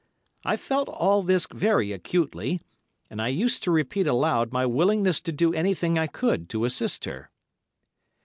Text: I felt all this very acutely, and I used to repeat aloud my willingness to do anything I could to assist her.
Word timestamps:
I 0.43 0.57
felt 0.57 0.89
all 0.89 1.21
this 1.21 1.45
very 1.51 1.91
acutely, 1.91 2.59
and 3.11 3.21
I 3.21 3.27
used 3.27 3.61
to 3.61 3.69
repeat 3.71 4.07
aloud 4.07 4.51
my 4.51 4.65
willingness 4.65 5.21
to 5.21 5.31
do 5.31 5.53
anything 5.53 5.99
I 5.99 6.07
could 6.07 6.49
to 6.49 6.65
assist 6.65 7.05
her. 7.05 7.29